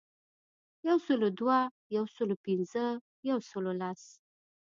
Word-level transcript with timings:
یو 0.87 0.97
سلو 1.07 1.27
دوه، 1.39 1.59
یو 1.95 2.05
سلو 2.15 2.35
پنځه 2.45 2.85
،یو 3.29 3.39
سلو 3.49 3.71
لس. 3.81 4.01